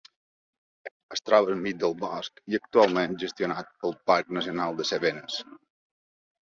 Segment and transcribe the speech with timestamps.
[1.15, 5.43] Es troba enmig del bosc i actualment és gestionat pel parc nacional de les Cevenes.